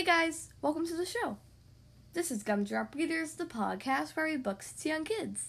[0.00, 1.36] Hey guys, welcome to the show.
[2.14, 5.48] This is Gumdrop Readers, the podcast where I read books to young kids.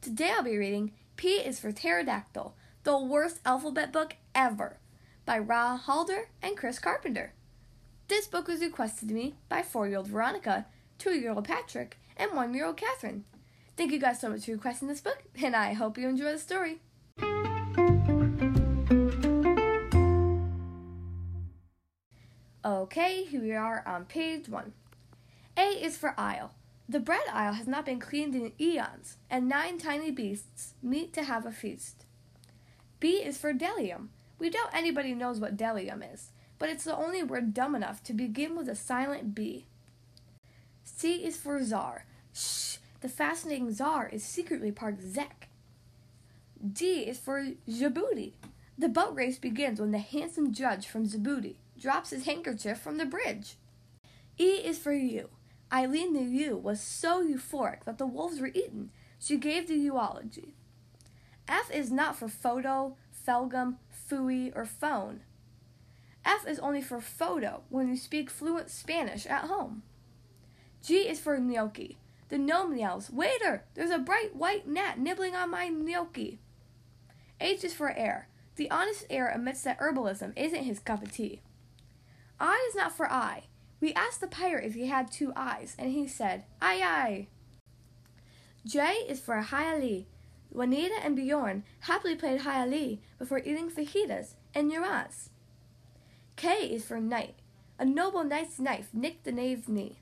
[0.00, 4.78] Today I'll be reading P is for Pterodactyl, the worst alphabet book ever,
[5.24, 7.34] by Raj Haldar and Chris Carpenter.
[8.08, 10.66] This book was requested to me by four year old Veronica,
[10.98, 13.22] two year old Patrick, and one year old Catherine.
[13.76, 16.38] Thank you guys so much for requesting this book, and I hope you enjoy the
[16.40, 16.80] story.
[22.66, 24.72] Okay, here we are on page one.
[25.54, 26.52] A is for Aisle.
[26.88, 31.24] The bread aisle has not been cleaned in eons, and nine tiny beasts meet to
[31.24, 32.06] have a feast.
[33.00, 34.08] B is for Bdellium.
[34.38, 38.14] We doubt anybody knows what Bdellium is, but it's the only word dumb enough to
[38.14, 39.66] begin with a silent B.
[40.84, 42.06] C is for Czar.
[42.32, 45.48] Shh, the fascinating Czar is secretly part Czech.
[46.66, 48.32] D is for Djibouti.
[48.78, 53.06] The boat race begins when the handsome judge from Djibouti drops his handkerchief from the
[53.06, 53.56] bridge.
[54.38, 55.30] E is for you.
[55.72, 58.90] Eileen the ewe was so euphoric that the wolves were eaten.
[59.18, 60.54] She gave the eulogy.
[61.48, 65.20] F is not for photo, felgum, fooey, or phone.
[66.24, 69.82] F is only for photo when you speak fluent Spanish at home.
[70.82, 71.98] G is for gnocchi.
[72.28, 76.38] The gnome yells, Waiter, there's a bright white gnat nibbling on my gnocchi.
[77.40, 78.28] H is for heir.
[78.56, 81.42] The honest heir admits that herbalism isn't his cup of tea.
[82.46, 83.44] I is not for eye.
[83.80, 87.28] We asked the pirate if he had two eyes, and he said, Aye, aye.
[88.66, 90.04] J is for jai alai.
[90.50, 95.30] Juanita and Bjorn happily played jai alai before eating fajitas and Uras.
[96.36, 97.36] K is for knight.
[97.78, 100.00] A noble knight's knife nicked the knave's knee.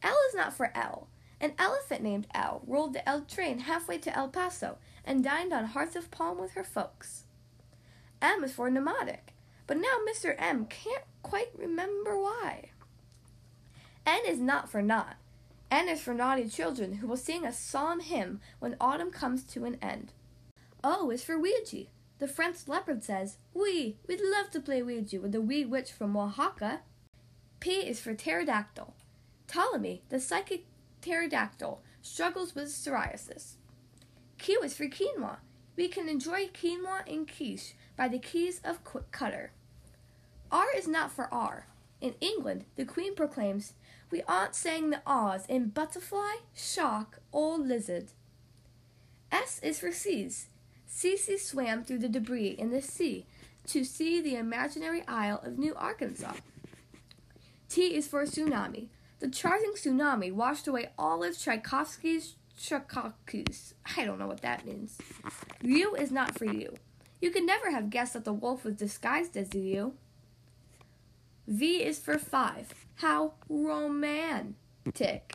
[0.00, 1.08] L is not for L.
[1.40, 5.64] An elephant named L rolled the L train halfway to El Paso and dined on
[5.64, 7.24] hearts of palm with her folks.
[8.22, 9.34] M is for mnemonic,
[9.68, 10.34] but now Mr.
[10.38, 12.70] M can't quite remember why.
[14.04, 15.16] N is not for not.
[15.70, 19.66] N is for naughty children who will sing a solemn hymn when autumn comes to
[19.66, 20.14] an end.
[20.82, 21.84] O is for Ouija.
[22.18, 26.16] The French leopard says, We, we'd love to play Ouija with the wee witch from
[26.16, 26.80] Oaxaca.
[27.60, 28.94] P is for pterodactyl.
[29.46, 30.64] Ptolemy, the psychic
[31.02, 33.56] pterodactyl, struggles with psoriasis.
[34.38, 35.38] Q is for quinoa.
[35.76, 39.52] We can enjoy quinoa in quiche by the keys of Quick Cutter.
[40.50, 41.66] R is not for R.
[42.00, 43.74] In England, the Queen proclaims,
[44.10, 48.08] We aren't saying the R's in butterfly, shark, or lizard.
[49.30, 50.46] S is for seas.
[50.88, 53.26] Cece swam through the debris in the sea
[53.66, 56.34] to see the imaginary Isle of New Arkansas.
[57.68, 58.88] T is for tsunami.
[59.20, 63.74] The charging tsunami washed away all of Tchaikovsky's Tchaikovsky's.
[63.96, 64.98] I don't know what that means.
[65.62, 66.76] U is not for you.
[67.20, 69.94] You could never have guessed that the wolf was disguised as the U.
[71.48, 72.74] V is for five.
[72.96, 75.32] How romantic.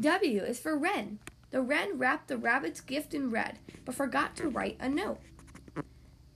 [0.00, 1.20] W is for wren.
[1.50, 5.20] The wren wrapped the rabbit's gift in red, but forgot to write a note.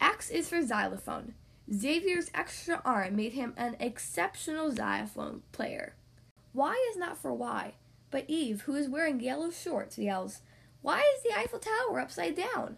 [0.01, 1.35] X is for xylophone.
[1.75, 5.97] Xavier's extra arm made him an exceptional xylophone player.
[6.55, 7.75] Y is not for Y,
[8.13, 10.41] but Eve, who is wearing yellow shorts, yells,
[10.83, 12.77] Why is the Eiffel Tower upside down?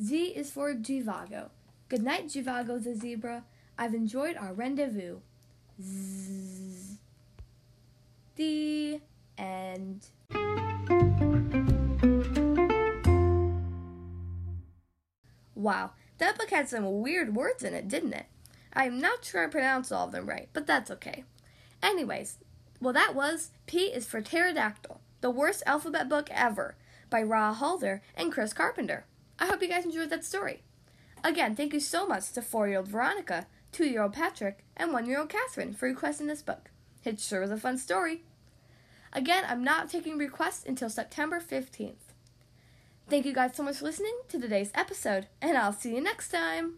[0.00, 1.50] Z is for Zhivago.
[1.88, 3.42] Good night, Zhivago the zebra.
[3.78, 5.18] I've enjoyed our rendezvous.
[5.82, 6.98] Zzz.
[8.36, 9.00] The
[9.36, 10.06] end.
[15.54, 18.26] Wow, that book had some weird words in it, didn't it?
[18.72, 21.24] I'm not sure I pronounced all of them right, but that's okay.
[21.82, 22.38] Anyways,
[22.80, 26.76] well, that was P is for Pterodactyl, the worst alphabet book ever,
[27.08, 29.06] by Raj Haldar and Chris Carpenter.
[29.38, 30.62] I hope you guys enjoyed that story.
[31.22, 34.92] Again, thank you so much to four year old Veronica, two year old Patrick, and
[34.92, 36.70] one year old Catherine for requesting this book.
[37.04, 38.22] It sure was a fun story.
[39.12, 41.94] Again, I'm not taking requests until September 15th.
[43.10, 46.30] Thank you guys so much for listening to today's episode, and I'll see you next
[46.30, 46.74] time.